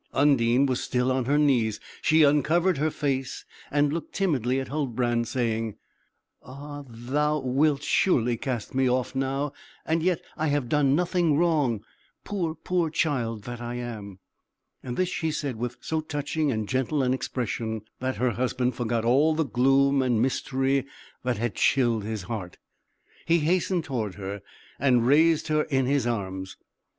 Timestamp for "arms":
26.07-26.57